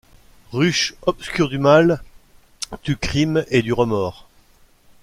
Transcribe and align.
Ruche 0.51 0.95
obscure 1.03 1.47
du 1.47 1.59
mal, 1.59 2.01
du 2.85 2.97
crime 2.97 3.45
et 3.49 3.61
du 3.61 3.71
remord! 3.71 4.27